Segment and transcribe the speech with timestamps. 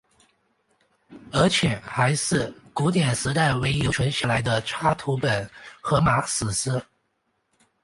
[1.31, 5.47] 而且还是古典时代唯一留存下来的插图本
[5.79, 6.83] 荷马史诗。